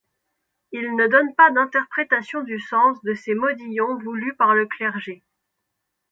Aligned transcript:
Il 0.71 0.95
ne 0.95 1.07
donne 1.07 1.35
pas 1.35 1.51
d'interprétation 1.51 2.41
du 2.41 2.59
sens 2.59 2.99
de 3.03 3.13
ces 3.13 3.35
modillons 3.35 3.99
voulus 3.99 4.33
par 4.35 4.55
le 4.55 4.65
clergé. 4.65 5.21